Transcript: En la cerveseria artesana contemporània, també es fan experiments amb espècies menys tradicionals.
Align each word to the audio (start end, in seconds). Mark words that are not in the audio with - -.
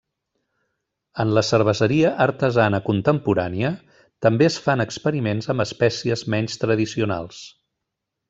En 1.23 1.33
la 1.37 1.41
cerveseria 1.49 2.13
artesana 2.25 2.79
contemporània, 2.87 3.71
també 4.27 4.49
es 4.53 4.57
fan 4.69 4.83
experiments 4.87 5.53
amb 5.55 5.65
espècies 5.67 6.25
menys 6.37 6.59
tradicionals. 6.65 7.45